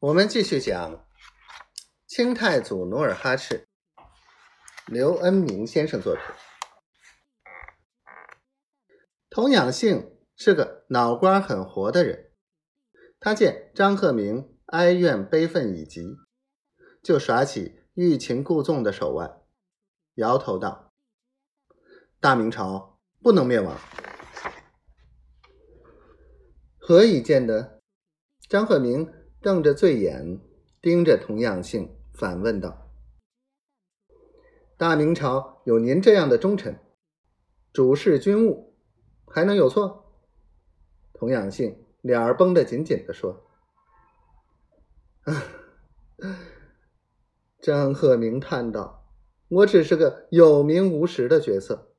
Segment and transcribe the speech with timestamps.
[0.00, 1.04] 我们继续讲
[2.06, 3.66] 清太祖努尔哈赤，
[4.86, 6.22] 刘恩明先生作品。
[9.28, 12.30] 童养性是个脑瓜很活的人，
[13.18, 16.16] 他见张鹤鸣哀怨悲愤已极，
[17.02, 19.42] 就耍起欲擒故纵的手腕，
[20.14, 20.94] 摇头道
[22.22, 23.76] ：“大明朝不能灭亡。”
[26.78, 27.82] 何以见得？
[28.48, 29.12] 张鹤鸣。
[29.40, 30.40] 瞪着醉眼，
[30.80, 32.90] 盯着童养性，反问道
[34.76, 36.80] ：“大明朝有您这样的忠臣，
[37.72, 38.74] 主事军务，
[39.26, 40.12] 还能有错？”
[41.14, 43.46] 童养性脸儿绷得紧紧的说
[47.60, 49.06] ：“张鹤鸣叹道
[49.48, 51.92] ：“我只是个有名无实的角色。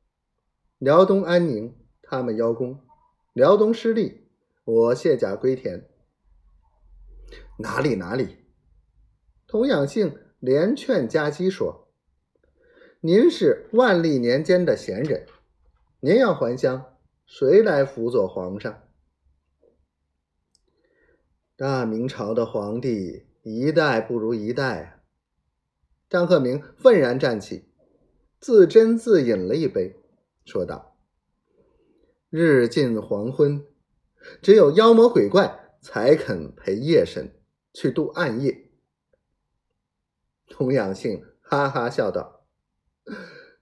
[0.78, 2.82] 辽东安宁，他们邀功；
[3.34, 4.28] 辽东失利，
[4.66, 5.89] 我卸甲归田。”
[7.58, 8.38] 哪里哪里，
[9.48, 11.90] 童养性连劝夹击说
[13.02, 15.26] ：“您是万历年间的贤人，
[16.00, 18.84] 您要还乡，谁来辅佐皇上？
[21.56, 24.96] 大明朝的皇帝一代不如一代啊！”
[26.10, 27.66] 张鹤鸣愤然站起，
[28.40, 29.96] 自斟自饮了一杯，
[30.46, 30.96] 说道
[32.32, 33.66] ：“日近黄昏，
[34.42, 37.36] 只有妖魔鬼怪才肯陪夜神。”
[37.72, 38.72] 去度暗夜，
[40.48, 42.48] 童养性哈哈笑道：“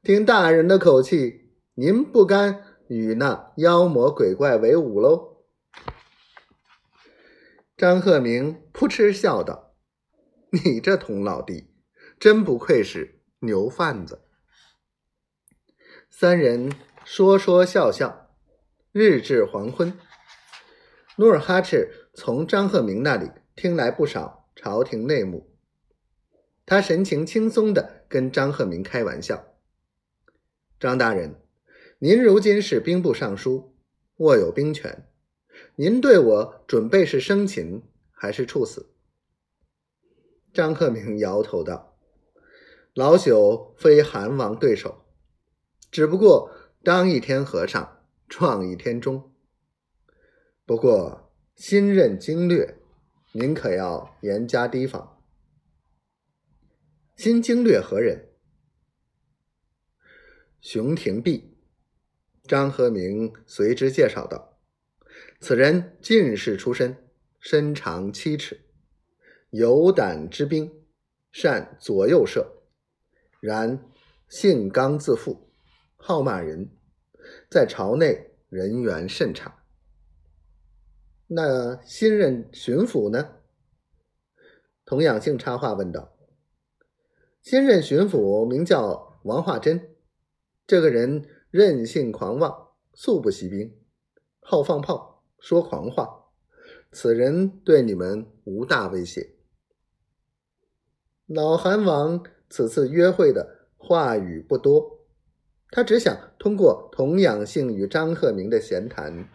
[0.02, 5.44] 听大人的口气，您不甘与那妖魔鬼怪为伍喽？”
[7.76, 9.76] 张鹤鸣扑哧笑道
[10.64, 11.70] ：“你这童老弟，
[12.18, 14.24] 真不愧是牛贩子。”
[16.10, 16.72] 三人
[17.04, 18.32] 说说笑笑，
[18.94, 20.00] 日至黄昏，
[21.18, 23.30] 努尔哈赤从张鹤鸣那里。
[23.58, 25.50] 听来不少朝廷内幕，
[26.64, 29.56] 他神情轻松地跟张鹤鸣开玩笑
[30.80, 31.42] ：“张大人，
[31.98, 33.74] 您如今是兵部尚书，
[34.18, 35.08] 握有兵权，
[35.76, 37.82] 您对我准备是生擒
[38.12, 38.92] 还是处死？”
[40.54, 41.98] 张鹤鸣摇头道
[42.94, 45.04] ：“老朽非韩王对手，
[45.90, 46.52] 只不过
[46.84, 49.32] 当一天和尚撞一天钟。
[50.68, 52.76] 不过新任经略。”
[53.34, 55.22] 您可要严加提防。
[57.16, 58.30] 新经略何人？
[60.62, 61.56] 熊廷弼。
[62.46, 64.58] 张和明随之介绍道
[65.40, 66.98] ：“此人进士出身，
[67.40, 68.60] 身长七尺，
[69.52, 70.72] 有胆之兵，
[71.32, 72.64] 善左右射，
[73.40, 73.88] 然
[74.30, 75.52] 性刚自负，
[75.98, 76.72] 好骂人，
[77.52, 79.54] 在朝内人缘甚差。”
[81.30, 83.36] 那新任巡抚呢？
[84.86, 86.16] 童养性插话问道
[87.44, 89.90] ：“新任巡抚名叫王化贞，
[90.66, 93.78] 这个人任性狂妄，素不习兵，
[94.40, 96.30] 好放炮，说狂话。
[96.94, 99.36] 此人对你们无大威胁。
[101.26, 105.06] 老韩王此次约会的话语不多，
[105.72, 109.28] 他只想通过童养性与张鹤鸣的闲谈。”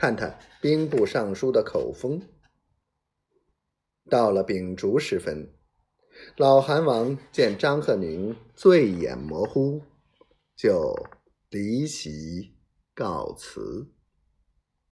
[0.00, 2.22] 探探兵部尚书的口风。
[4.08, 5.52] 到了秉烛时分，
[6.38, 9.82] 老韩王见张鹤鸣醉眼模糊，
[10.56, 10.96] 就
[11.50, 12.54] 离席
[12.94, 13.92] 告辞。